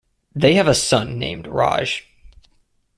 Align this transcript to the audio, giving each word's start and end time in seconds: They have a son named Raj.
They 0.33 0.55
have 0.55 0.67
a 0.67 0.73
son 0.73 1.19
named 1.19 1.45
Raj. 1.45 2.07